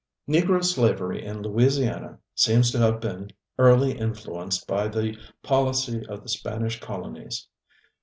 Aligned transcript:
"Negro 0.27 0.63
slavery 0.63 1.23
in 1.23 1.43
Louisiana 1.43 2.17
seems 2.33 2.71
to 2.71 2.79
have 2.79 2.99
been 2.99 3.29
early 3.59 3.95
influenced 3.99 4.65
by 4.65 4.87
the 4.87 5.15
policy 5.43 6.03
of 6.07 6.23
the 6.23 6.29
Spanish 6.29 6.79
colonies. 6.79 7.47